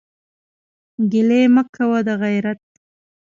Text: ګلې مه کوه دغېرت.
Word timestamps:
ګلې 1.11 1.41
مه 1.53 1.63
کوه 1.75 1.99
دغېرت. 2.09 2.61